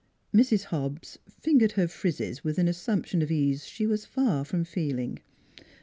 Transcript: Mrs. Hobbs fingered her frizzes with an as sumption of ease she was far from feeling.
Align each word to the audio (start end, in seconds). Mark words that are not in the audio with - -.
Mrs. 0.33 0.63
Hobbs 0.63 1.19
fingered 1.29 1.73
her 1.73 1.85
frizzes 1.87 2.43
with 2.43 2.57
an 2.57 2.67
as 2.67 2.77
sumption 2.79 3.21
of 3.21 3.29
ease 3.29 3.67
she 3.67 3.85
was 3.85 4.03
far 4.03 4.43
from 4.43 4.63
feeling. 4.63 5.19